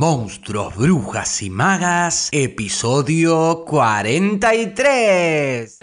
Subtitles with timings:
[0.00, 5.78] Monstruos, Brujas y Magas, episodio 43.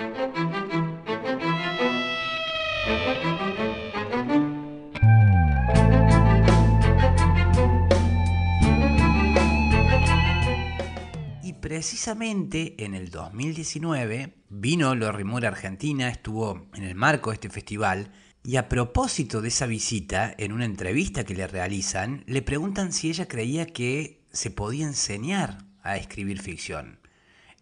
[11.44, 17.36] Y precisamente en el 2019 vino Lori Moore a Argentina, estuvo en el marco de
[17.36, 18.12] este festival
[18.44, 23.10] y a propósito de esa visita, en una entrevista que le realizan, le preguntan si
[23.10, 27.00] ella creía que se podía enseñar a escribir ficción.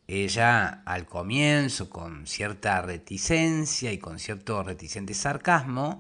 [0.08, 6.00] Ella, al comienzo, con cierta reticencia y con cierto reticente sarcasmo,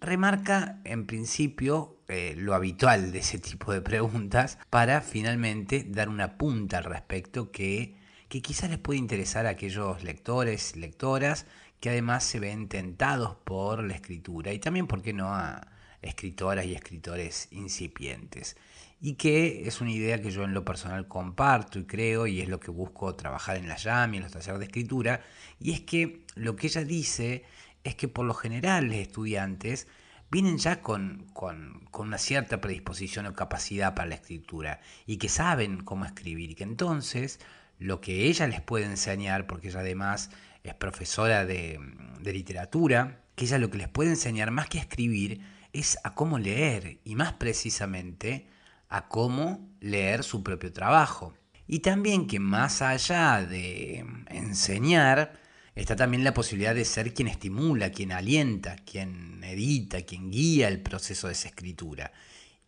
[0.00, 6.36] remarca en principio eh, lo habitual de ese tipo de preguntas para finalmente dar una
[6.36, 7.96] punta al respecto que,
[8.28, 11.46] que quizás les puede interesar a aquellos lectores, lectoras
[11.80, 15.68] que además se ven tentados por la escritura y también, ¿por qué no?, a
[16.02, 18.56] escritoras y escritores incipientes.
[19.00, 22.48] Y que es una idea que yo en lo personal comparto y creo y es
[22.48, 25.20] lo que busco trabajar en la YAM y en los talleres de escritura,
[25.60, 27.44] y es que lo que ella dice
[27.84, 29.86] es que por lo general los estudiantes
[30.30, 35.28] vienen ya con, con, con, una cierta predisposición o capacidad para la escritura y que
[35.28, 37.40] saben cómo escribir y que entonces
[37.78, 40.30] lo que ella les puede enseñar, porque ella además
[40.68, 41.78] es profesora de,
[42.22, 45.40] literatura, que ella lo que les puede enseñar más que a escribir
[45.72, 48.46] es a cómo leer y más precisamente
[48.88, 51.34] a cómo leer su propio trabajo.
[51.66, 55.38] Y también que más allá de enseñar,
[55.74, 60.80] está también la posibilidad de ser quien estimula, quien alienta, quien edita, quien guía el
[60.80, 62.12] proceso de esa escritura.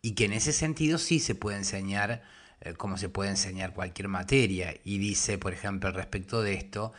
[0.01, 2.23] Y que en ese sentido sí se puede enseñar
[2.61, 4.75] eh, como se puede enseñar cualquier materia.
[4.83, 6.93] Y dice, por ejemplo, respecto de esto,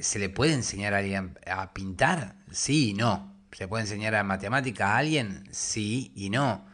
[0.00, 2.36] ¿Se le puede enseñar a alguien a pintar?
[2.50, 3.36] Sí y no.
[3.52, 5.44] ¿Se puede enseñar a matemática a alguien?
[5.50, 6.66] Sí y no.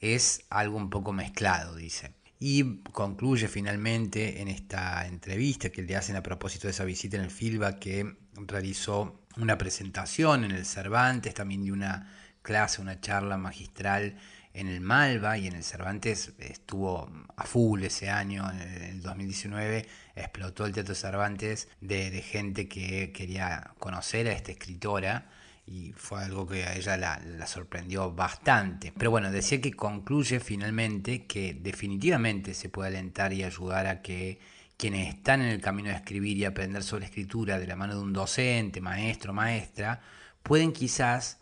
[0.00, 2.12] Es algo un poco mezclado, dice.
[2.40, 7.22] Y concluye finalmente en esta entrevista que le hacen a propósito de esa visita en
[7.22, 12.12] el FILBA que realizó una presentación en el Cervantes, también de una
[12.42, 14.16] clase, una charla magistral
[14.52, 19.86] en el Malva y en el Cervantes estuvo a full ese año, en el 2019
[20.16, 25.30] explotó el Teatro Cervantes de, gente que quería conocer a esta escritora
[25.66, 28.92] y fue algo que a ella la, la, sorprendió bastante.
[28.96, 34.38] Pero bueno, decía que concluye finalmente que definitivamente se puede alentar y ayudar a que
[34.76, 38.02] quienes están en el camino de escribir y aprender sobre escritura de la mano de
[38.02, 40.00] un docente, maestro, maestra,
[40.42, 41.38] pueden quizás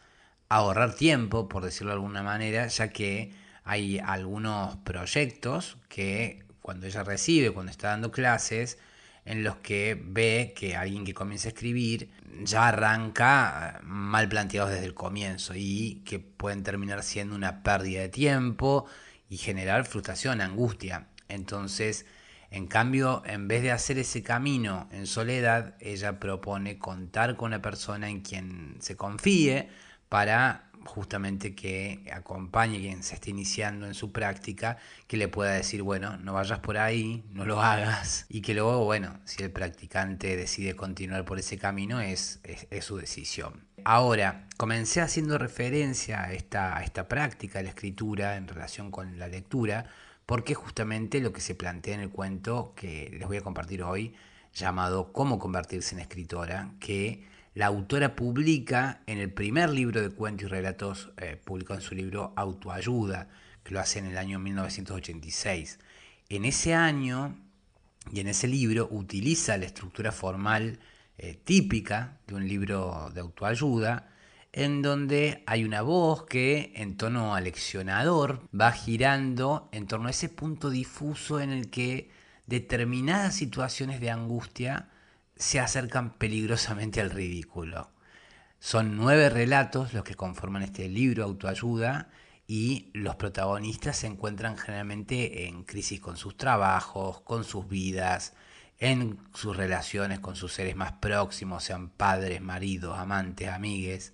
[0.48, 3.32] ahorrar tiempo, por decirlo de alguna manera, ya que
[3.64, 8.78] hay algunos proyectos que cuando ella recibe, cuando está dando clases,
[9.24, 12.10] en los que ve que alguien que comienza a escribir
[12.42, 18.00] ya arranca eh, mal planteados desde el comienzo y que pueden terminar siendo una pérdida
[18.00, 18.86] de tiempo
[19.28, 21.08] y generar frustración, angustia.
[21.28, 22.06] Entonces,
[22.50, 27.62] en cambio, en vez de hacer ese camino en soledad, ella propone contar con una
[27.62, 29.70] persona en quien se confíe,
[30.08, 35.82] para justamente que acompañe quien se esté iniciando en su práctica, que le pueda decir,
[35.82, 40.36] bueno, no vayas por ahí, no lo hagas, y que luego, bueno, si el practicante
[40.36, 43.64] decide continuar por ese camino, es, es, su decisión.
[43.84, 49.18] Ahora, comencé haciendo referencia a esta, a esta práctica de la escritura en relación con
[49.18, 49.86] la lectura,
[50.26, 54.14] porque justamente lo que se plantea en el cuento que les voy a compartir hoy,
[54.54, 60.46] llamado Cómo convertirse en escritora, que la autora publica en el primer libro de cuentos
[60.46, 63.28] y relatos, eh, publicó en su libro Autoayuda,
[63.62, 65.78] que lo hace en el año 1986.
[66.30, 67.36] En ese año
[68.10, 70.78] y en ese libro utiliza la estructura formal
[71.18, 74.08] eh, típica de un libro de autoayuda,
[74.52, 80.28] en donde hay una voz que en tono aleccionador va girando en torno a ese
[80.28, 82.10] punto difuso en el que
[82.46, 84.88] determinadas situaciones de angustia
[85.36, 87.90] se acercan peligrosamente al ridículo.
[88.58, 92.10] Son nueve relatos los que conforman este libro autoayuda
[92.46, 98.34] y los protagonistas se encuentran generalmente en crisis con sus trabajos, con sus vidas,
[98.78, 104.12] en sus relaciones con sus seres más próximos, sean padres, maridos, amantes, amigues,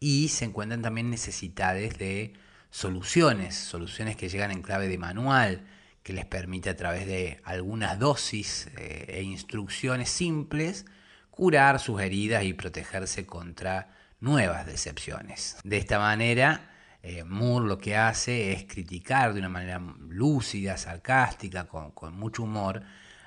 [0.00, 2.34] y se encuentran también necesidades de
[2.70, 5.64] soluciones, soluciones que llegan en clave de manual,
[6.08, 10.86] que les permite a través de algunas dosis eh, e instrucciones simples
[11.28, 15.58] curar sus heridas y protegerse contra nuevas decepciones.
[15.64, 16.70] De esta manera,
[17.02, 22.44] eh, Moore lo que hace es criticar de una manera lúcida, sarcástica, con, con mucho
[22.44, 22.84] humor,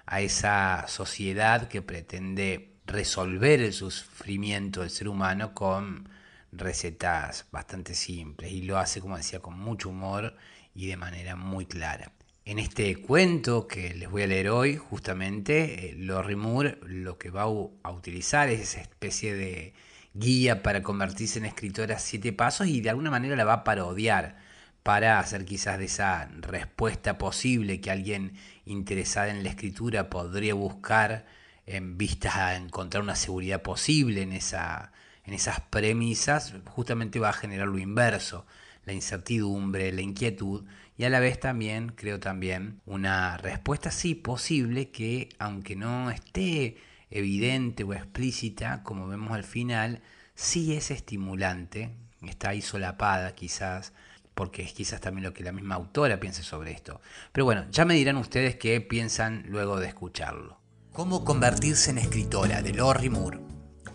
[0.07, 6.09] a esa sociedad que pretende resolver el sufrimiento del ser humano con
[6.51, 10.35] recetas bastante simples y lo hace, como decía, con mucho humor
[10.73, 12.11] y de manera muy clara.
[12.51, 17.30] En este cuento que les voy a leer hoy, justamente, eh, Lori Moore lo que
[17.30, 19.74] va a utilizar es esa especie de
[20.13, 24.36] guía para convertirse en escritora siete pasos y de alguna manera la va a parodiar
[24.83, 28.33] para hacer quizás de esa respuesta posible que alguien
[28.65, 31.27] interesado en la escritura podría buscar
[31.65, 34.92] en vistas a encontrar una seguridad posible en, esa,
[35.24, 38.45] en esas premisas, justamente va a generar lo inverso,
[38.91, 40.65] la incertidumbre, la inquietud
[40.97, 46.77] y a la vez también, creo también, una respuesta sí posible que aunque no esté
[47.09, 50.01] evidente o explícita, como vemos al final,
[50.35, 51.89] sí es estimulante,
[52.21, 53.93] está ahí solapada quizás,
[54.35, 57.01] porque es quizás también lo que la misma autora piense sobre esto.
[57.31, 60.59] Pero bueno, ya me dirán ustedes qué piensan luego de escucharlo.
[60.91, 62.61] ¿Cómo convertirse en escritora?
[62.61, 63.39] de Lori Moore.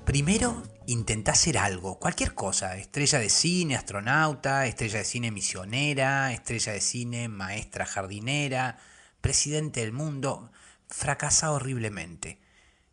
[0.04, 6.72] Primero, intenta hacer algo, cualquier cosa, estrella de cine, astronauta, estrella de cine misionera, estrella
[6.72, 8.78] de cine, maestra jardinera,
[9.20, 10.52] presidente del mundo,
[10.88, 12.40] fracasa horriblemente.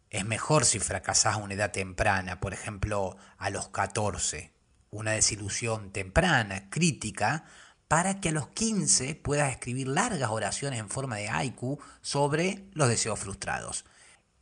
[0.10, 4.52] Es mejor si fracasás a una edad temprana, por ejemplo, a los 14,
[4.90, 7.46] una desilusión temprana, crítica,
[7.88, 12.90] para que a los 15 puedas escribir largas oraciones en forma de haiku sobre los
[12.90, 13.86] deseos frustrados.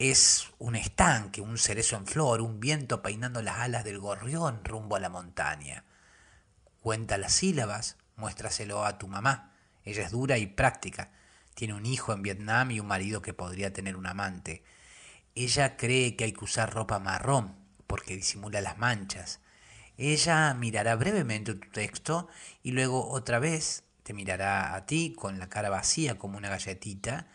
[0.03, 4.95] Es un estanque, un cerezo en flor, un viento peinando las alas del gorrión rumbo
[4.95, 5.85] a la montaña.
[6.79, 9.53] Cuenta las sílabas, muéstraselo a tu mamá.
[9.83, 11.11] Ella es dura y práctica.
[11.53, 14.63] Tiene un hijo en Vietnam y un marido que podría tener un amante.
[15.35, 17.55] Ella cree que hay que usar ropa marrón
[17.85, 19.39] porque disimula las manchas.
[19.97, 22.27] Ella mirará brevemente tu texto
[22.63, 27.27] y luego otra vez te mirará a ti con la cara vacía como una galletita.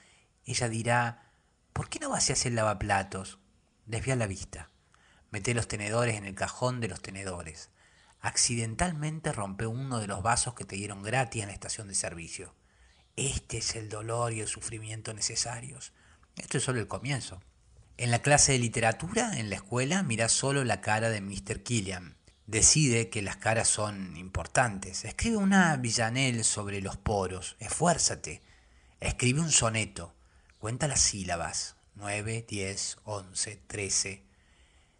[0.45, 1.26] Ella dirá,
[1.77, 3.39] ¿por qué no vacías el lavaplatos?
[3.85, 4.71] Desvía la vista.
[5.31, 7.69] Mete los tenedores en el cajón de los tenedores.
[8.19, 12.55] Accidentalmente rompe uno de los vasos que te dieron gratis en la estación de servicio.
[13.17, 15.93] Este es el dolor y el sufrimiento necesarios.
[16.37, 17.43] Esto es solo el comienzo.
[17.99, 21.63] En la clase de literatura, en la escuela, mira solo la cara de Mr.
[21.63, 22.17] Killian.
[22.47, 25.05] Decide que las caras son importantes.
[25.05, 27.57] Escribe una villanel sobre los poros.
[27.61, 28.41] Esfuérzate.
[28.99, 30.16] Escribe un soneto.
[30.67, 31.77] Cuenta las sílabas.
[31.95, 34.25] 9, 10, 11, 13,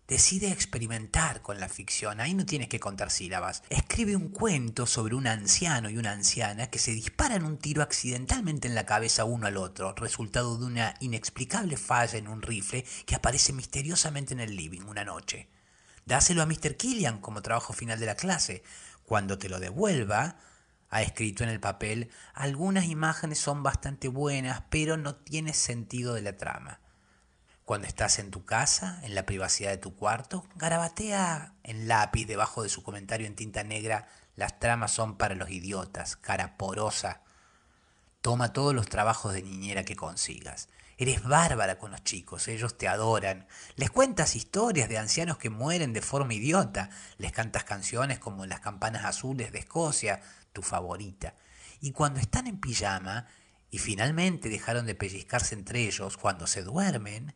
[0.07, 3.65] Decide experimentar con la ficción, ahí no tienes que contar sílabas.
[3.69, 8.69] Escribe un cuento sobre un anciano y una anciana que se disparan un tiro accidentalmente
[8.69, 13.17] en la cabeza uno al otro, resultado de una inexplicable falla en un rifle que
[13.17, 15.49] aparece misteriosamente en el living una noche.
[16.05, 16.77] Dáselo a Mr.
[16.77, 18.63] Killian como trabajo final de la clase.
[19.05, 20.39] Cuando te lo devuelva,
[20.89, 26.23] ha escrito en el papel, algunas imágenes son bastante buenas, pero no tiene sentido de
[26.23, 26.81] la trama.
[27.65, 32.63] Cuando estás en tu casa, en la privacidad de tu cuarto, garabatea en lápiz debajo
[32.63, 34.07] de su comentario en tinta negra,
[34.37, 37.23] las tramas son para los idiotas, cara porosa.
[38.21, 40.69] Toma todos los trabajos de niñera que consigas.
[40.99, 43.47] Eres bárbara con los chicos, ellos te adoran.
[43.75, 46.89] Les cuentas historias de ancianos que mueren de forma idiota.
[47.19, 50.23] Les cantas canciones como Las campanas azules de Escocia,
[50.57, 51.35] tu favorita.
[51.81, 53.27] Y cuando están en pijama
[53.71, 57.35] y finalmente dejaron de pellizcarse entre ellos, cuando se duermen,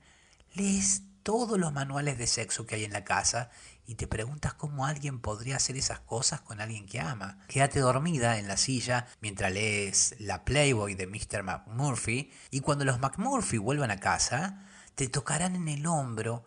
[0.55, 3.51] lees todos los manuales de sexo que hay en la casa
[3.85, 7.45] y te preguntas cómo alguien podría hacer esas cosas con alguien que ama.
[7.47, 11.43] Quédate dormida en la silla mientras lees la Playboy de Mr.
[11.43, 16.47] McMurphy y cuando los McMurphy vuelvan a casa, te tocarán en el hombro,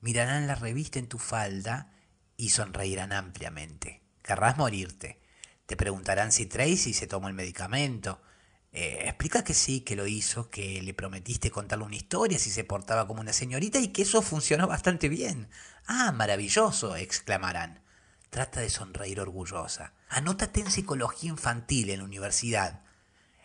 [0.00, 1.92] mirarán la revista en tu falda
[2.38, 4.02] y sonreirán ampliamente.
[4.22, 5.25] Querrás morirte.
[5.66, 8.20] Te preguntarán si Tracy se tomó el medicamento,
[8.72, 12.62] eh, explica que sí, que lo hizo, que le prometiste contarle una historia si se
[12.62, 15.48] portaba como una señorita y que eso funcionó bastante bien.
[15.86, 17.80] Ah, maravilloso, exclamarán.
[18.30, 19.94] Trata de sonreír orgullosa.
[20.08, 22.82] Anótate en psicología infantil en la universidad.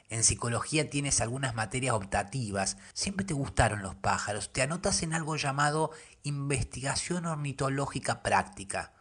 [0.10, 2.76] En psicología tienes algunas materias optativas.
[2.94, 4.52] Siempre te gustaron los pájaros.
[4.52, 5.92] Te anotas en algo llamado
[6.24, 8.92] investigación ornitológica práctica.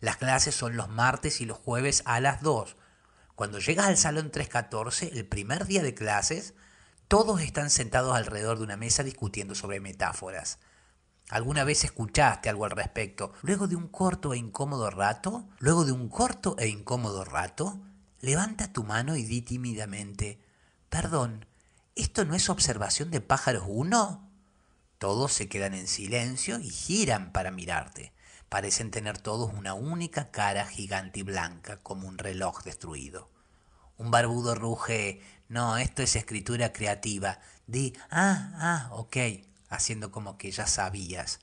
[0.00, 2.76] Las clases son los martes y los jueves a las 2.
[3.34, 6.54] Cuando llegas al salón 314, el primer día de clases,
[7.08, 10.58] todos están sentados alrededor de una mesa discutiendo sobre metáforas.
[11.28, 13.32] ¿Alguna vez escuchaste algo al respecto?
[13.42, 17.80] Luego de un corto e incómodo rato, luego de un corto e incómodo rato,
[18.20, 20.40] levanta tu mano y di tímidamente,
[20.88, 21.46] perdón,
[21.94, 24.30] ¿esto no es observación de pájaros 1?
[24.98, 28.12] Todos se quedan en silencio y giran para mirarte.
[28.48, 33.28] Parecen tener todos una única cara gigante y blanca como un reloj destruido.
[33.98, 37.40] Un barbudo ruge, no, esto es escritura creativa.
[37.66, 39.16] Di, ah, ah, ok,
[39.68, 41.40] haciendo como que ya sabías.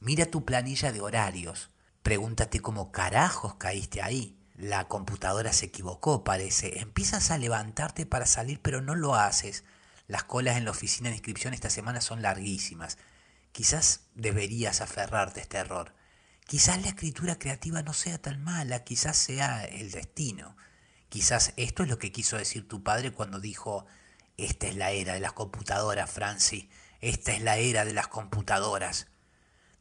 [0.00, 1.70] Mira tu planilla de horarios.
[2.02, 4.38] Pregúntate cómo carajos caíste ahí.
[4.56, 6.80] La computadora se equivocó, parece.
[6.80, 9.64] Empiezas a levantarte para salir, pero no lo haces.
[10.06, 12.98] Las colas en la oficina de inscripción esta semana son larguísimas.
[13.52, 15.94] Quizás deberías aferrarte a este error.
[16.48, 20.56] Quizás la escritura creativa no sea tan mala, quizás sea el destino.
[21.10, 23.84] Quizás esto es lo que quiso decir tu padre cuando dijo,
[24.38, 26.64] esta es la era de las computadoras, Francis,
[27.02, 29.08] esta es la era de las computadoras.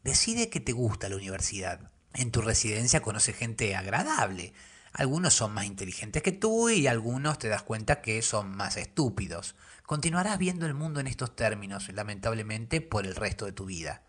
[0.04, 1.90] Decide que te gusta la universidad.
[2.14, 4.52] En tu residencia conoce gente agradable.
[4.92, 9.56] Algunos son más inteligentes que tú y algunos te das cuenta que son más estúpidos.
[9.86, 14.04] Continuarás viendo el mundo en estos términos, lamentablemente, por el resto de tu vida.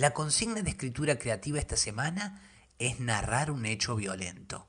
[0.00, 2.40] La consigna de escritura creativa esta semana
[2.78, 4.66] es narrar un hecho violento.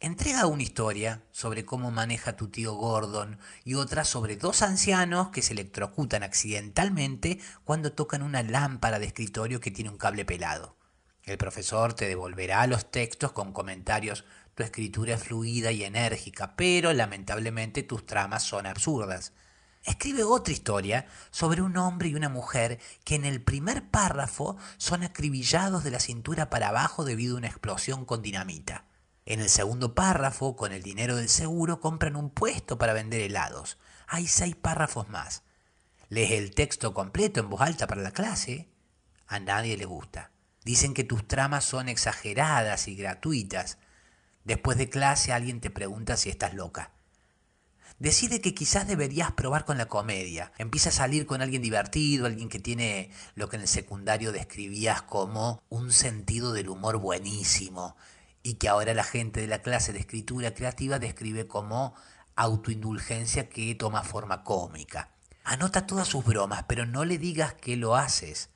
[0.00, 5.42] Entrega una historia sobre cómo maneja tu tío Gordon y otra sobre dos ancianos que
[5.42, 10.76] se electrocutan accidentalmente cuando tocan una lámpara de escritorio que tiene un cable pelado.
[11.22, 14.24] El profesor te devolverá los textos con comentarios
[14.56, 19.34] tu escritura es fluida y enérgica, pero lamentablemente tus tramas son absurdas.
[19.84, 25.02] Escribe otra historia sobre un hombre y una mujer que en el primer párrafo son
[25.02, 28.84] acribillados de la cintura para abajo debido a una explosión con dinamita.
[29.26, 33.78] En el segundo párrafo, con el dinero del seguro, compran un puesto para vender helados.
[34.06, 35.42] Hay seis párrafos más.
[36.08, 38.68] Lees el texto completo en voz alta para la clase.
[39.26, 40.30] A nadie le gusta.
[40.64, 43.78] Dicen que tus tramas son exageradas y gratuitas.
[44.44, 46.92] Después de clase alguien te pregunta si estás loca.
[48.02, 50.50] Decide que quizás deberías probar con la comedia.
[50.58, 55.02] Empieza a salir con alguien divertido, alguien que tiene lo que en el secundario describías
[55.02, 57.94] como un sentido del humor buenísimo
[58.42, 61.94] y que ahora la gente de la clase de escritura creativa describe como
[62.34, 65.10] autoindulgencia que toma forma cómica.
[65.44, 68.50] Anota todas sus bromas, pero no le digas que lo haces.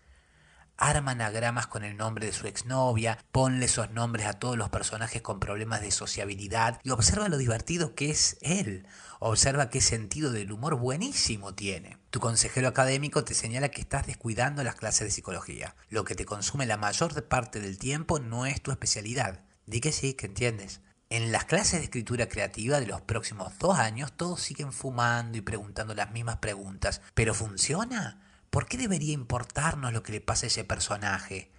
[0.79, 5.23] Arma anagramas con el nombre de su exnovia, ponle esos nombres a todos los personajes
[5.23, 8.87] con problemas de sociabilidad y observa lo divertido que es él.
[9.19, 11.97] Observa qué sentido del humor buenísimo tiene.
[12.11, 15.75] Tu consejero académico te señala que estás descuidando las clases de psicología.
[15.89, 19.41] Lo que te consume la mayor parte del tiempo no es tu especialidad.
[19.65, 20.83] Di que sí, que entiendes.
[21.09, 25.41] En las clases de escritura creativa de los próximos dos años todos siguen fumando y
[25.41, 27.01] preguntando las mismas preguntas.
[27.15, 28.26] ¿Pero funciona?
[28.57, 31.53] ¿Por qué debería importarnos lo que le pasa a ese personaje?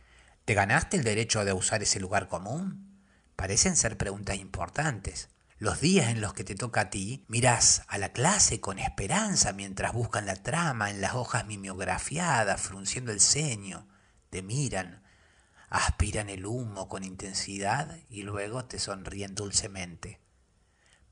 [0.46, 3.04] ¿Te ganaste el derecho de usar ese lugar común?
[3.36, 5.30] Parecen ser preguntas importantes.
[5.60, 9.54] Los días en los que te toca a ti, miras a la clase con esperanza
[9.54, 13.88] mientras buscan la trama en las hojas mimeografiadas, frunciendo el ceño.
[14.32, 15.04] Te miran,
[15.70, 20.20] aspiran el humo con intensidad y luego te sonríen dulcemente.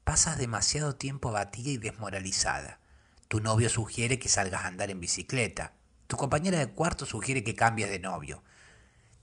[0.04, 2.80] Pasas demasiado tiempo abatida y desmoralizada.
[3.28, 5.74] Tu novio sugiere que salgas a andar en bicicleta.
[6.08, 8.44] Tu compañera de cuarto sugiere que cambies de novio.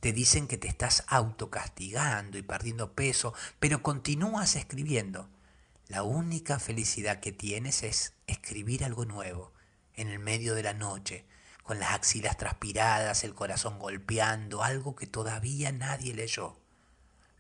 [0.01, 5.29] Te dicen que te estás autocastigando y perdiendo peso, pero continúas escribiendo.
[5.87, 9.53] La única felicidad que tienes es escribir algo nuevo,
[9.95, 11.25] en el medio de la noche,
[11.63, 16.57] con las axilas transpiradas, el corazón golpeando, algo que todavía nadie leyó.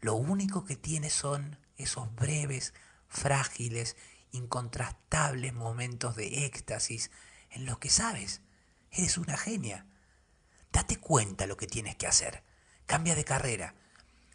[0.00, 2.75] Lo único que tienes son esos breves,
[3.09, 3.97] frágiles,
[4.32, 7.10] incontrastables momentos de éxtasis
[7.50, 8.40] en los que sabes,
[8.90, 9.86] eres una genia.
[10.72, 12.42] Date cuenta lo que tienes que hacer.
[12.86, 13.74] Cambia de carrera.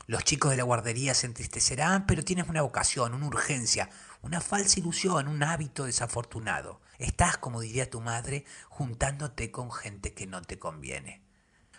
[0.05, 3.89] Los chicos de la guardería se entristecerán, pero tienes una vocación, una urgencia,
[4.21, 6.79] una falsa ilusión, un hábito desafortunado.
[6.97, 11.21] Estás, como diría tu madre, juntándote con gente que no te conviene.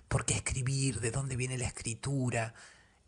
[0.08, 1.00] ¿Por qué escribir?
[1.00, 2.54] ¿De dónde viene la escritura?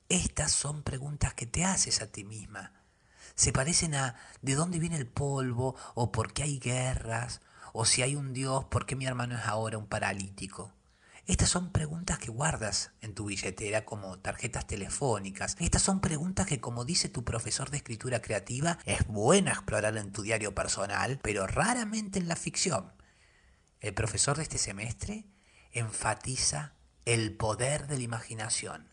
[0.09, 2.80] Estas son preguntas que te haces a ti misma.
[3.35, 5.77] Se parecen a ¿de dónde viene el polvo?
[5.95, 7.41] o ¿por qué hay guerras?
[7.73, 10.73] o si hay un Dios, ¿por qué mi hermano es ahora un paralítico?
[11.27, 15.57] Estas son preguntas que guardas en tu billetera como tarjetas telefónicas.
[15.61, 20.11] Estas son preguntas que, como dice tu profesor de escritura creativa, es buena explorar en
[20.11, 22.93] tu diario personal, pero raramente en la ficción.
[23.81, 25.25] El profesor de este semestre
[25.73, 28.90] enfatiza el poder de la imaginación.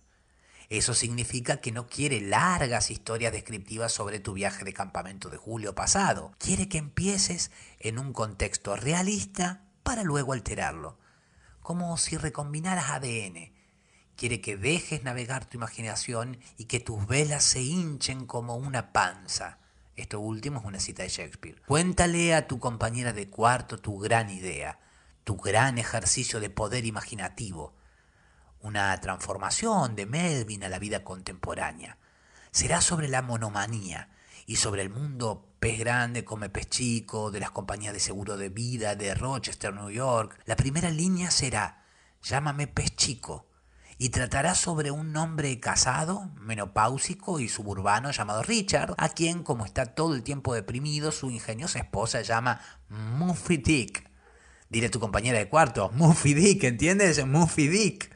[0.70, 5.76] Eso significa que no quiere largas historias descriptivas sobre tu viaje de campamento de julio
[5.76, 6.34] pasado.
[6.40, 10.98] Quiere que empieces en un contexto realista para luego alterarlo
[11.68, 13.52] como si recombinaras ADN.
[14.16, 19.60] Quiere que dejes navegar tu imaginación y que tus velas se hinchen como una panza.
[19.98, 21.62] Esto último es una cita de Shakespeare.
[21.66, 24.80] Cuéntale a tu compañera de cuarto tu gran idea,
[25.26, 27.76] tu gran ejercicio de poder imaginativo,
[28.68, 31.98] una transformación de Melvin a la vida contemporánea.
[32.52, 34.10] Será sobre la monomanía
[34.46, 38.50] y sobre el mundo pez grande come pez chico, de las compañías de seguro de
[38.50, 40.38] vida de Rochester, New York.
[40.46, 41.86] La primera línea será,
[42.22, 43.48] llámame pez chico.
[44.00, 49.96] y tratará sobre un hombre casado, menopáusico y suburbano llamado Richard, a quien, como está
[49.96, 54.08] todo el tiempo deprimido, su ingeniosa esposa llama Muffy Dick.
[54.70, 57.26] Dile a tu compañera de cuarto, Muffy Dick, ¿entiendes?
[57.26, 58.16] Muffy Dick.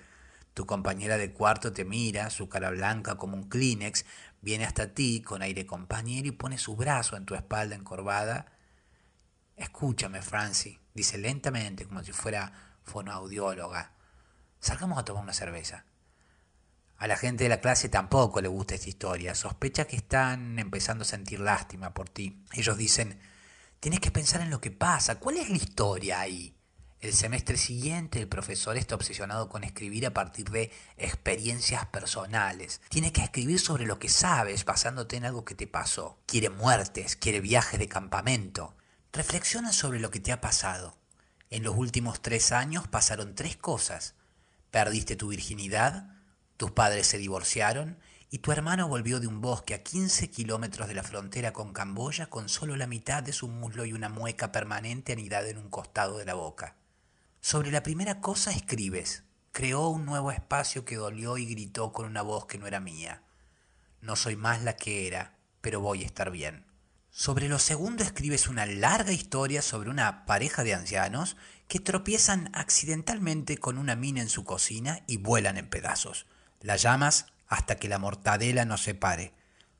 [0.53, 4.05] Tu compañera de cuarto te mira, su cara blanca como un Kleenex,
[4.41, 8.51] viene hasta ti con aire compañero y pone su brazo en tu espalda encorvada.
[9.55, 12.51] Escúchame, Francie, dice lentamente, como si fuera
[12.84, 13.93] fonoaudióloga.
[14.60, 15.86] Salgamos a tomar una cerveza.
[16.98, 19.34] A la gente de la clase tampoco le gusta esta historia.
[19.34, 22.46] Sospecha que están empezando a sentir lástima por ti.
[22.53, 23.20] Ellos dicen,
[23.79, 25.20] tienes que pensar en lo que pasa.
[25.20, 26.55] ¿Cuál es la historia ahí?
[27.01, 32.79] El semestre siguiente el profesor está obsesionado con escribir a partir de experiencias personales.
[32.89, 36.20] Tiene que escribir sobre lo que sabes basándote en algo que te pasó.
[36.27, 38.75] Quiere muertes, quiere viajes de campamento.
[39.13, 40.96] Reflexiona sobre lo que te ha pasado.
[41.50, 44.13] En los últimos tres años pasaron tres cosas.
[44.70, 46.15] Perdiste tu virginidad,
[46.55, 47.98] tus padres se divorciaron
[48.29, 52.27] y tu hermano volvió de un bosque a 15 kilómetros de la frontera con Camboya
[52.27, 56.20] con solo la mitad de su muslo y una mueca permanente anidada en un costado
[56.20, 56.75] de la boca.
[57.44, 59.24] Sobre la primera cosa escribes.
[59.52, 63.24] Creó un nuevo espacio que dolió y gritó con una voz que no era mía.
[64.00, 66.68] No soy más la que era, pero voy a estar bien.
[67.10, 71.36] Sobre lo segundo escribes una larga historia sobre una pareja de ancianos
[71.68, 76.28] que tropiezan accidentalmente con una mina en su cocina y vuelan en pedazos.
[76.60, 79.34] La llamas hasta que la mortadela nos separe.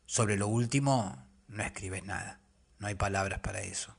[0.08, 2.39] Sobre lo último no escribes nada.
[2.80, 3.96] No hay palabras para eso.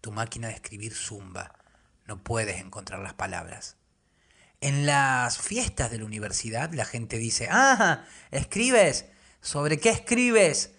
[0.00, 1.63] Tu máquina de escribir zumba.
[2.06, 3.76] No puedes encontrar las palabras.
[4.60, 9.06] En las fiestas de la universidad la gente dice, ah, escribes.
[9.40, 10.74] ¿Sobre qué escribes?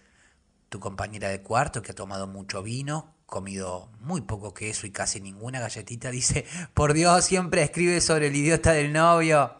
[0.75, 5.21] tu compañera de cuarto que ha tomado mucho vino, comido muy poco queso y casi
[5.21, 9.55] ninguna galletita, dice, por Dios, siempre escribe sobre el idiota del novio.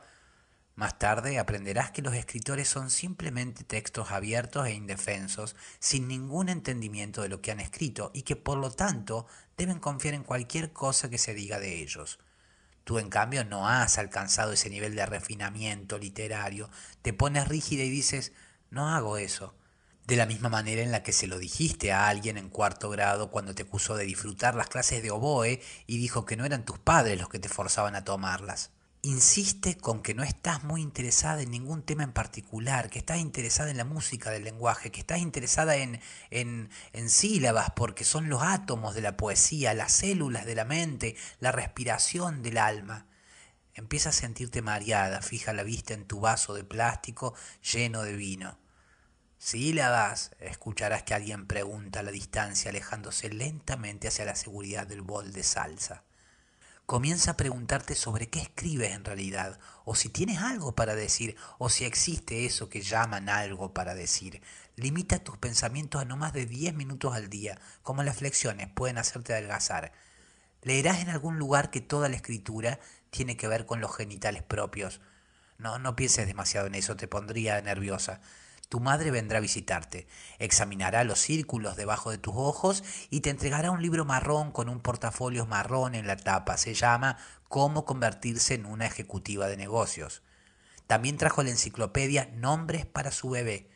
[0.76, 7.22] Más tarde aprenderás que los escritores son simplemente textos abiertos e indefensos, sin ningún entendimiento
[7.22, 9.26] de lo que han escrito y que por lo tanto
[9.58, 12.20] deben confiar en cualquier cosa que se diga de ellos.
[12.84, 16.70] Tú en cambio no has alcanzado ese nivel de refinamiento literario,
[17.02, 18.34] te pones rígida y dices,
[18.70, 19.56] no hago eso
[20.06, 23.32] de la misma manera en la que se lo dijiste a alguien en cuarto grado
[23.32, 26.78] cuando te acusó de disfrutar las clases de oboe y dijo que no eran tus
[26.78, 28.72] padres los que te forzaban a tomarlas.
[29.06, 33.70] Insiste con que no estás muy interesada en ningún tema en particular, que estás interesada
[33.70, 38.42] en la música del lenguaje, que estás interesada en, en, en sílabas porque son los
[38.42, 43.06] átomos de la poesía, las células de la mente, la respiración del alma.
[43.76, 48.58] Empieza a sentirte mareada, fija la vista en tu vaso de plástico lleno de vino.
[49.38, 55.32] Sílabas, escucharás que alguien pregunta a la distancia alejándose lentamente hacia la seguridad del bol
[55.32, 56.06] de salsa.
[56.86, 61.70] Comienza a preguntarte sobre qué escribes en realidad, o si tienes algo para decir, o
[61.70, 64.44] si existe eso que llaman algo para decir.
[64.76, 69.00] Limita tus pensamientos a no más de 10 minutos al día, como las flexiones pueden
[69.00, 69.94] hacerte adelgazar.
[70.62, 75.02] Leerás en algún lugar que toda la escritura tiene que ver con los genitales propios.
[75.58, 78.22] No, no pienses demasiado en eso, te pondría nerviosa.
[78.70, 80.08] Tu madre vendrá a visitarte,
[80.40, 84.82] examinará los círculos debajo de tus ojos y te entregará un libro marrón con un
[84.82, 86.58] portafolio marrón en la tapa.
[86.58, 90.24] Se llama Cómo convertirse en una ejecutiva de negocios.
[90.88, 93.70] También trajo la enciclopedia Nombres para su bebé,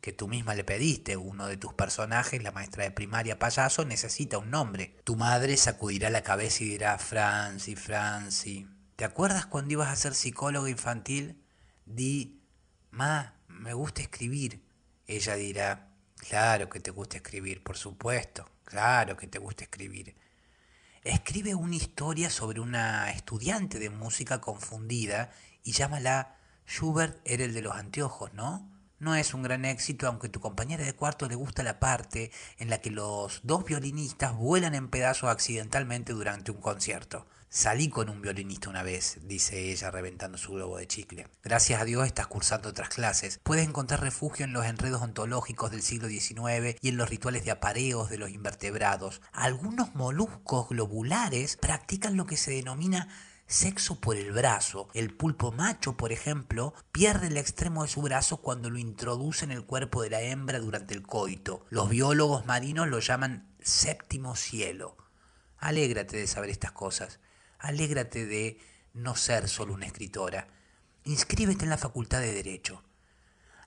[0.00, 1.16] que tú misma le pediste.
[1.16, 4.96] Uno de tus personajes, la maestra de primaria payaso, necesita un nombre.
[5.04, 8.68] Tu madre sacudirá la cabeza y dirá, Franci, Franci.
[8.96, 11.42] ¿Te acuerdas cuando ibas a ser psicólogo infantil?
[11.84, 12.42] Di,
[12.90, 14.62] ma, me gusta escribir.
[15.06, 20.14] Ella dirá, claro que te gusta escribir, por supuesto, claro que te gusta escribir.
[21.04, 25.30] Escribe una historia sobre una estudiante de música confundida
[25.62, 28.68] y llámala Schubert era el de los anteojos, ¿no?
[28.98, 32.70] No es un gran éxito, aunque tu compañera de cuarto le gusta la parte en
[32.70, 37.26] la que los dos violinistas vuelan en pedazos accidentalmente durante un concierto.
[37.48, 41.28] Salí con un violinista una vez, dice ella reventando su globo de chicle.
[41.42, 43.40] Gracias a Dios estás cursando otras clases.
[43.42, 47.52] Puedes encontrar refugio en los enredos ontológicos del siglo XIX y en los rituales de
[47.52, 49.22] apareos de los invertebrados.
[49.32, 53.08] Algunos moluscos globulares practican lo que se denomina
[53.46, 54.88] sexo por el brazo.
[54.92, 59.52] El pulpo macho, por ejemplo, pierde el extremo de su brazo cuando lo introduce en
[59.52, 61.64] el cuerpo de la hembra durante el coito.
[61.70, 64.96] Los biólogos marinos lo llaman séptimo cielo.
[65.58, 67.20] Alégrate de saber estas cosas.
[67.58, 68.58] Alégrate de
[68.92, 70.48] no ser solo una escritora.
[71.04, 72.82] Inscríbete en la Facultad de Derecho.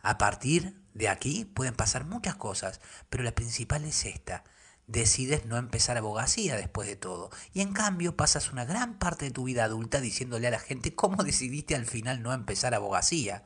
[0.01, 4.43] A partir de aquí pueden pasar muchas cosas, pero la principal es esta.
[4.87, 7.29] decides no empezar abogacía después de todo.
[7.53, 10.95] Y en cambio pasas una gran parte de tu vida adulta diciéndole a la gente
[10.95, 13.43] cómo decidiste al final no empezar abogacía.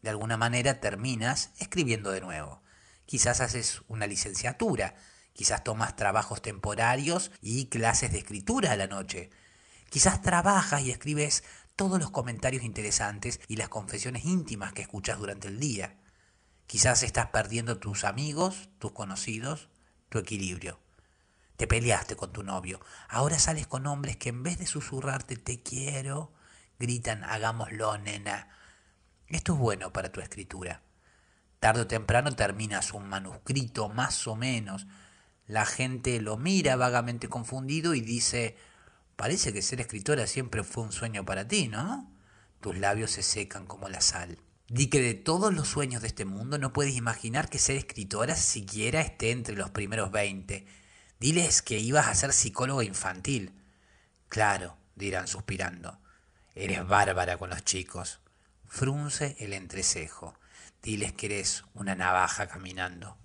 [0.00, 2.62] De alguna manera terminas escribiendo de nuevo.
[3.04, 4.94] Quizás haces una licenciatura,
[5.34, 9.30] quizás tomas trabajos temporarios y clases de escritura a la noche.
[9.90, 11.42] Quizás trabajas y escribes
[11.74, 15.98] todos los comentarios interesantes y las confesiones íntimas que escuchas durante el día.
[16.66, 19.68] Quizás estás perdiendo tus amigos, tus conocidos,
[20.08, 20.78] tu equilibrio.
[21.56, 22.80] Te peleaste con tu novio.
[23.08, 26.32] Ahora sales con hombres que en vez de susurrarte te quiero,
[26.78, 28.48] gritan hagámoslo, nena.
[29.26, 30.82] Esto es bueno para tu escritura.
[31.58, 34.86] Tarde o temprano terminas un manuscrito, más o menos.
[35.48, 38.56] La gente lo mira vagamente confundido y dice,
[39.20, 42.10] parece que ser escritora siempre fue un sueño para ti, ¿no?
[42.62, 44.38] Tus labios se secan como la sal.
[44.66, 48.34] Di que de todos los sueños de este mundo no puedes imaginar que ser escritora
[48.34, 50.66] siquiera esté entre los primeros 20.
[51.18, 53.62] Diles que ibas a ser psicólogo infantil.
[54.30, 56.00] Claro, dirán suspirando.
[56.54, 58.20] Eres bárbara con los chicos.
[58.68, 60.34] Frunce el entrecejo.
[60.80, 63.18] Diles que eres una navaja caminando.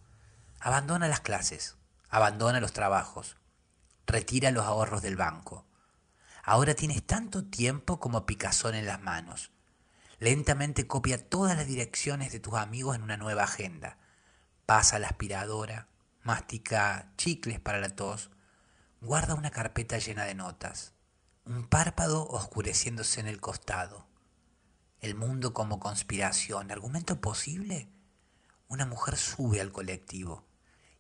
[0.60, 1.77] Abandona las clases.
[2.10, 3.38] Abandona los trabajos.
[4.05, 5.65] Retira los ahorros del banco.
[6.47, 9.51] Ahora tienes tanto tiempo como picazón en las manos.
[10.19, 13.97] Lentamente copia todas las direcciones de tus amigos en una nueva agenda.
[14.67, 15.88] Pasa la aspiradora,
[16.21, 18.29] mastica chicles para la tos,
[19.01, 20.93] guarda una carpeta llena de notas,
[21.45, 24.05] un párpado oscureciéndose en el costado.
[25.01, 27.89] El mundo como conspiración, argumento posible.
[28.67, 30.45] Una mujer sube al colectivo.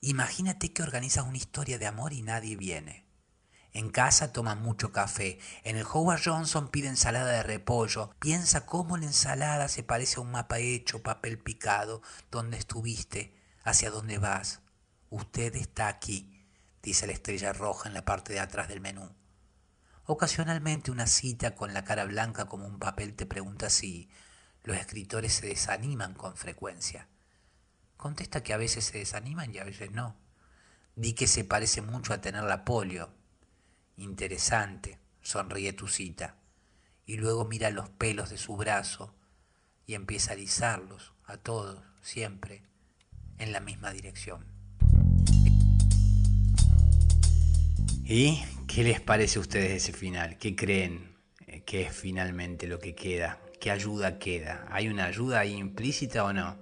[0.01, 3.04] Imagínate que organizas una historia de amor y nadie viene.
[3.75, 5.37] En casa toma mucho café.
[5.65, 8.15] En el Howard Johnson pide ensalada de repollo.
[8.19, 12.01] Piensa cómo la ensalada se parece a un mapa hecho, papel picado.
[12.31, 13.35] ¿Dónde estuviste?
[13.65, 14.61] ¿Hacia dónde vas?
[15.09, 16.47] Usted está aquí,
[16.81, 19.13] dice la estrella roja en la parte de atrás del menú.
[20.05, 24.09] Ocasionalmente una cita con la cara blanca como un papel te pregunta si
[24.63, 27.09] los escritores se desaniman con frecuencia.
[27.97, 30.15] Contesta que a veces se desaniman y a veces no.
[30.95, 33.11] Di que se parece mucho a tener la polio,
[33.97, 36.35] Interesante, sonríe tu cita,
[37.05, 39.15] y luego mira los pelos de su brazo
[39.85, 42.63] y empieza a alisarlos a todos, siempre,
[43.37, 44.45] en la misma dirección.
[48.03, 50.37] ¿Y qué les parece a ustedes ese final?
[50.37, 51.15] ¿Qué creen
[51.65, 53.39] que es finalmente lo que queda?
[53.61, 54.67] ¿Qué ayuda queda?
[54.71, 56.59] ¿Hay una ayuda ahí implícita o no?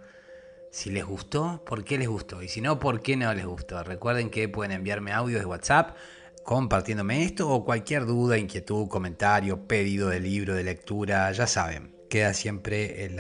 [0.71, 2.43] Si les gustó, ¿por qué les gustó?
[2.43, 3.83] Y si no, ¿por qué no les gustó?
[3.83, 5.97] Recuerden que pueden enviarme audios de WhatsApp
[6.43, 11.93] compartiéndome esto o cualquier duda, inquietud, comentario, pedido de libro, de lectura, ya saben.
[12.09, 13.19] Queda siempre el,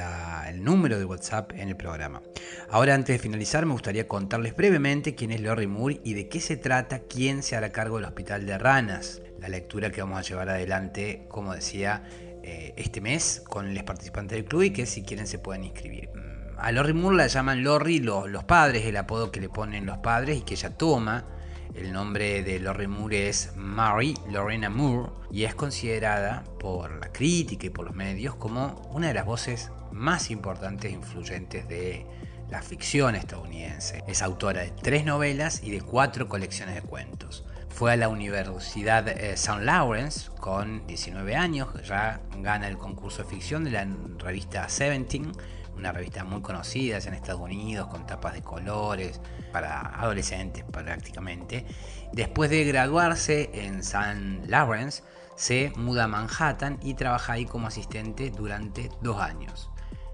[0.63, 2.21] número de WhatsApp en el programa.
[2.69, 6.39] Ahora, antes de finalizar, me gustaría contarles brevemente quién es Lori Moore y de qué
[6.39, 9.21] se trata, quién se hará cargo del Hospital de Ranas.
[9.39, 12.03] La lectura que vamos a llevar adelante, como decía,
[12.43, 16.09] eh, este mes con los participantes del club y que si quieren se pueden inscribir.
[16.09, 19.97] Mm, a Lori Moore la llaman Lori los padres, el apodo que le ponen los
[19.97, 21.32] padres y que ella toma
[21.75, 27.67] el nombre de Lori Moore es Mary Lorena Moore y es considerada por la crítica
[27.67, 32.05] y por los medios como una de las voces más importantes e influyentes de
[32.49, 34.03] la ficción estadounidense.
[34.07, 37.45] Es autora de tres novelas y de cuatro colecciones de cuentos.
[37.69, 39.63] Fue a la Universidad eh, St.
[39.63, 43.87] Lawrence con 19 años, ya gana el concurso de ficción de la
[44.19, 45.31] revista Seventeen
[45.75, 51.65] una revista muy conocida en Estados Unidos, con tapas de colores, para adolescentes prácticamente.
[52.11, 54.47] Después de graduarse en St.
[54.47, 55.03] Lawrence,
[55.35, 59.69] se muda a Manhattan y trabaja ahí como asistente durante dos años.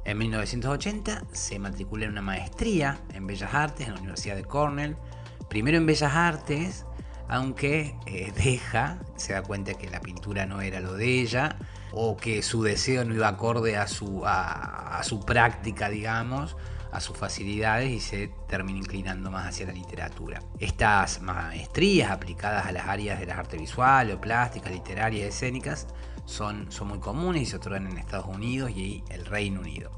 [0.06, 4.96] En 1980 se matricula en una maestría en Bellas Artes en la Universidad de Cornell.
[5.50, 6.86] Primero en Bellas Artes,
[7.30, 11.58] aunque eh, deja, se da cuenta que la pintura no era lo de ella,
[11.92, 16.58] o que su deseo no iba acorde a su, a, su práctica, digamos,
[16.92, 20.42] a sus facilidades y se termina inclinando más hacia la literatura.
[20.60, 25.88] Estas maestrías aplicadas a las áreas de las artes visuales, o plásticas, literarias, escénicas,
[26.26, 29.92] son, son muy comunes y se otorgan en Estados Unidos y el Reino Unido.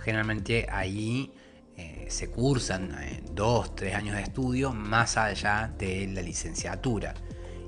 [0.00, 1.34] Generalmente ahí
[1.78, 7.14] eh, se cursan eh, dos, tres años de estudio más allá de la licenciatura.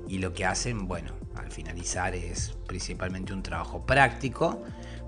[0.09, 4.63] Y lo que hacen, bueno, al finalizar es principalmente un trabajo práctico,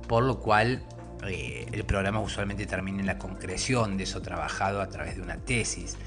[0.08, 0.84] por lo cual
[1.28, 5.36] eh, el programa usualmente termina en la concreción de eso trabajado a través de una
[5.36, 5.98] tesis.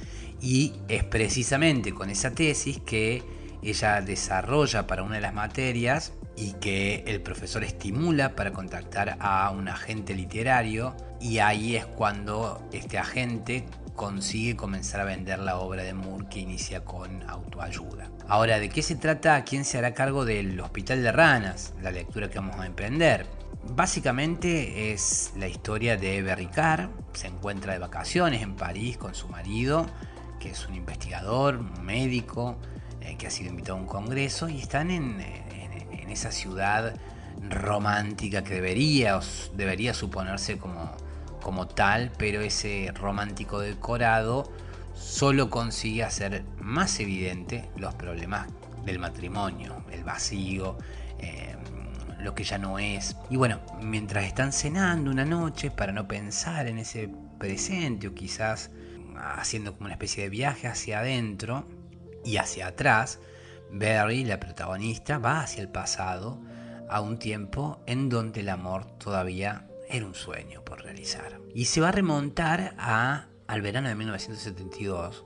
[0.41, 3.23] Y es precisamente con esa tesis que
[3.63, 9.51] ella desarrolla para una de las materias y que el profesor estimula para contactar a
[9.51, 15.83] un agente literario y ahí es cuando este agente consigue comenzar a vender la obra
[15.83, 18.11] de Moore que inicia con autoayuda.
[18.29, 19.43] Ahora, ¿de qué se trata?
[19.45, 21.73] ¿Quién se hará cargo del Hospital de Ranas?
[21.83, 23.27] La lectura que vamos a emprender.
[23.75, 29.87] Básicamente es la historia de Berricard, se encuentra de vacaciones en París con su marido,
[30.39, 32.59] que es un investigador, un médico,
[33.01, 35.21] eh, que ha sido invitado a un congreso y están en,
[36.07, 36.95] en esa ciudad
[37.51, 39.21] romántica que debería,
[39.55, 40.93] debería suponerse como,
[41.43, 44.51] como tal, pero ese romántico decorado
[44.95, 48.49] solo consigue hacer más evidente los problemas
[48.85, 50.79] del matrimonio, el vacío,
[51.19, 51.59] em,
[52.21, 53.17] lo que ya no es.
[53.29, 58.71] Y bueno, mientras están cenando una noche para no pensar en ese presente o quizás
[59.17, 61.67] haciendo como una especie de viaje hacia adentro
[62.25, 63.19] y hacia atrás,
[63.71, 66.41] Barry, la protagonista, va hacia el pasado
[66.89, 71.41] a un tiempo en donde el amor todavía era un sueño por realizar.
[71.55, 75.25] Y se va a remontar a, al verano de 1972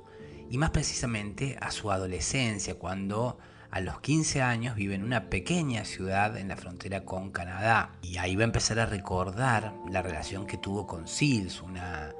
[0.51, 3.39] y más precisamente a su adolescencia, cuando
[3.71, 7.93] a los 15 años vive en una pequeña ciudad en la frontera con Canadá.
[8.03, 12.13] Y ahí va a empezar a recordar la relación que tuvo con Sils, una,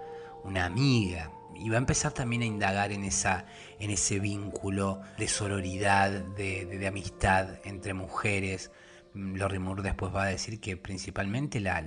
[0.45, 1.33] una amiga.
[1.61, 3.47] Y va a empezar también a indagar en, esa,
[3.79, 8.71] en ese vínculo de sororidad, de, amistad entre mujeres,
[9.15, 11.83] Mm, Lori Moore después va a decir que principalmente la,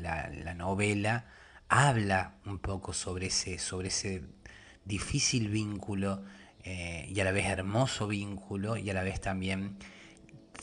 [0.55, 1.25] novela
[1.69, 4.23] habla un poco sobre ese, sobre ese
[4.85, 6.23] difícil vínculo
[6.63, 9.77] eh, y a la vez hermoso vínculo y a la vez también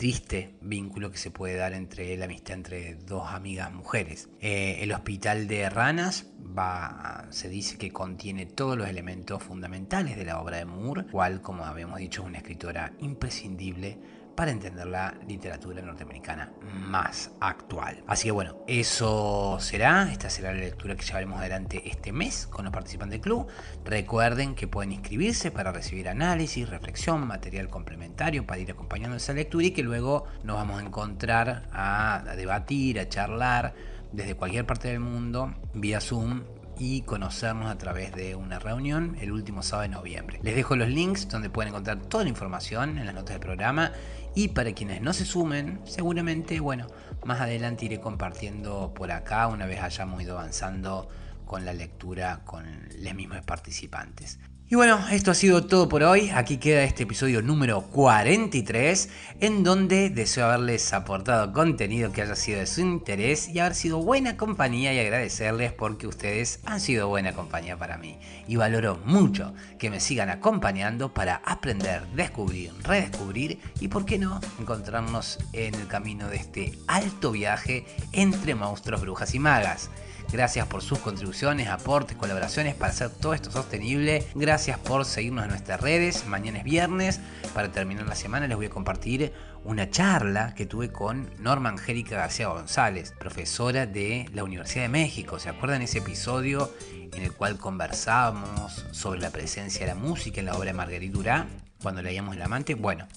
[0.00, 4.30] triste vínculo que se puede dar entre la amistad entre dos amigas mujeres.
[4.40, 6.24] Eh, el hospital de ranas
[6.58, 11.42] va, se dice que contiene todos los elementos fundamentales de la obra de Moore, cual
[11.42, 13.98] como habíamos dicho es una escritora imprescindible
[14.34, 18.02] para entender la literatura norteamericana más actual.
[18.06, 22.64] Así que bueno, eso será, esta será la lectura que llevaremos adelante este mes con
[22.64, 23.46] los participantes del club.
[23.84, 29.66] Recuerden que pueden inscribirse para recibir análisis, reflexión, material complementario para ir acompañando esa lectura
[29.66, 33.74] y que luego nos vamos a encontrar a, debatir, a charlar
[34.12, 36.42] desde cualquier parte del mundo vía Zoom
[36.78, 40.40] y conocernos a través de una reunión el último sábado de noviembre.
[40.42, 43.92] Les dejo los links donde pueden encontrar toda la información en las notas del programa
[44.34, 46.86] y para quienes no se sumen, seguramente, bueno,
[47.24, 51.08] más adelante iré compartiendo por acá una vez hayamos ido avanzando
[51.44, 52.64] con la lectura con
[52.96, 54.38] los mismos participantes.
[54.72, 56.30] Y bueno, esto ha sido todo por hoy.
[56.32, 59.08] Aquí queda este episodio número 43,
[59.40, 64.00] en donde deseo haberles aportado contenido que haya sido de su interés y haber sido
[64.00, 68.20] buena compañía y agradecerles porque ustedes han sido buena compañía para mí.
[68.46, 74.40] Y valoro mucho que me sigan acompañando para aprender, descubrir, redescubrir y, por qué no,
[74.60, 79.90] encontrarnos en el camino de este alto viaje entre monstruos, brujas y magas.
[80.32, 84.24] Gracias por sus contribuciones, aportes, colaboraciones para hacer todo esto sostenible.
[84.36, 86.24] Gracias por seguirnos en nuestras redes.
[86.26, 87.20] Mañana es viernes.
[87.52, 89.32] Para terminar la semana les voy a compartir
[89.64, 95.40] una charla que tuve con Norma Angélica García González, profesora de la Universidad de México.
[95.40, 96.72] ¿Se acuerdan ese episodio
[97.12, 101.12] en el cual conversábamos sobre la presencia de la música en la obra de Marguerite
[101.12, 101.48] Durá
[101.82, 102.74] cuando leíamos El Amante?
[102.74, 103.08] Bueno,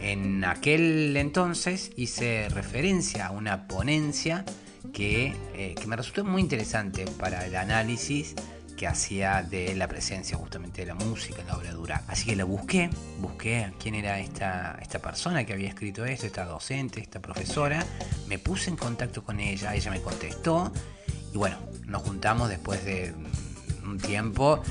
[0.00, 4.44] en aquel entonces hice referencia a una ponencia
[4.98, 8.34] eh, que, me resultó muy interesante para el análisis
[8.76, 12.02] que hacía de la presencia justamente de la música en la obra dura.
[12.08, 12.90] Así que la busqué,
[13.20, 17.84] busqué quién era esta, esta persona que había escrito esto, esta docente, esta profesora,
[18.28, 20.72] me puse en contacto con ella, ella me contestó
[21.32, 23.14] y bueno, nos juntamos después de
[23.84, 24.62] un tiempo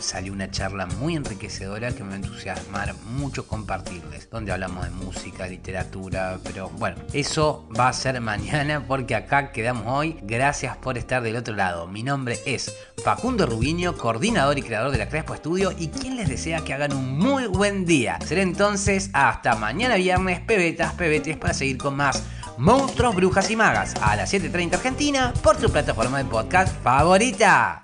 [0.00, 4.90] salió una charla muy enriquecedora que me va a entusiasmar mucho compartirles, donde hablamos de
[4.90, 10.18] música, literatura, pero bueno, eso va a ser mañana porque acá quedamos hoy.
[10.22, 11.86] Gracias por estar del otro lado.
[11.86, 16.28] Mi nombre es Facundo Rubiño, coordinador y creador de la Crespo Estudio y quien les
[16.28, 18.18] desea que hagan un muy buen día.
[18.24, 22.22] Será entonces hasta mañana viernes, pebetas, pebetes, para seguir con más
[22.58, 27.82] Monstruos, Brujas y Magas a las 7.30 Argentina por tu plataforma de podcast favorita.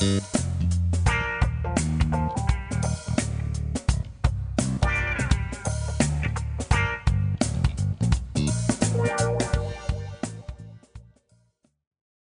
[0.00, 0.39] Thank you.